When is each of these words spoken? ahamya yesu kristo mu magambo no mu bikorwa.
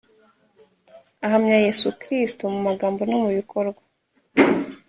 ahamya 1.25 1.57
yesu 1.65 1.87
kristo 2.01 2.43
mu 2.53 2.59
magambo 2.67 3.01
no 3.09 3.17
mu 3.23 3.29
bikorwa. 3.37 3.81